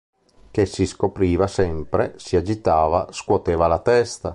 [0.49, 4.29] Che si scopriva sempre, si agitava, scuoteva la testa.